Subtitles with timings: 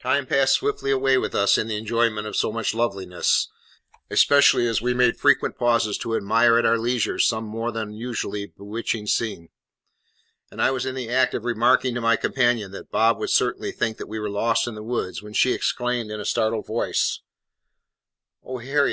[0.00, 3.48] Time passed swiftly away with us in the enjoyment of so much loveliness,
[4.10, 8.44] especially as we made frequent pauses to admire at our leisure some more than usually
[8.46, 9.50] bewitching scene;
[10.50, 13.70] and I was in the act of remarking to my companion that Bob would certainly
[13.70, 17.20] think we were lost in the woods, when she exclaimed in a startled voice:
[18.42, 18.86] "Oh, Harry!